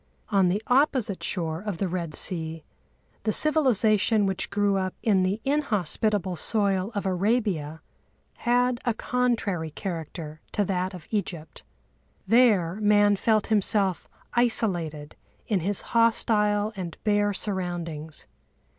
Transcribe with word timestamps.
On 0.29 0.47
the 0.47 0.63
opposite 0.65 1.21
shore 1.21 1.61
of 1.61 1.77
the 1.77 1.87
Red 1.87 2.15
Sea 2.15 2.63
the 3.21 3.31
civilisation 3.31 4.25
which 4.25 4.49
grew 4.49 4.75
up 4.75 4.95
in 5.03 5.21
the 5.21 5.39
inhospitable 5.45 6.35
soil 6.37 6.91
of 6.95 7.05
Arabia 7.05 7.83
had 8.37 8.79
a 8.83 8.95
contrary 8.95 9.69
character 9.69 10.41
to 10.53 10.65
that 10.65 10.95
of 10.95 11.05
Egypt. 11.11 11.61
There 12.25 12.77
man 12.81 13.15
felt 13.15 13.45
himself 13.53 14.09
isolated 14.33 15.15
in 15.45 15.59
his 15.59 15.81
hostile 15.81 16.73
and 16.75 16.97
bare 17.03 17.31
surroundings. 17.31 18.25